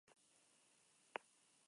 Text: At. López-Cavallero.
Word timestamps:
At. 0.03 0.07
López-Cavallero. 0.07 1.57